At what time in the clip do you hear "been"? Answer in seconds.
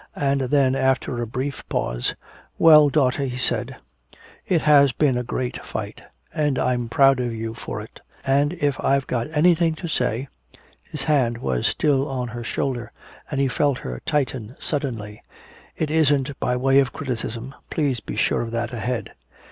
4.93-5.15